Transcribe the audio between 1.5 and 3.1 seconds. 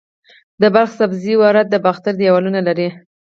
د باختر دیوالونه لري